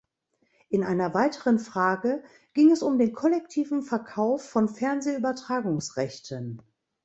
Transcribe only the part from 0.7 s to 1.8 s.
einer weiteren